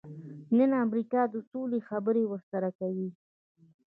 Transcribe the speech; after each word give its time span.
نن 0.57 0.71
امریکا 0.85 1.21
د 1.33 1.35
سولې 1.49 1.79
خبرې 1.89 2.23
ورسره 2.27 2.69
کوي. 2.79 3.09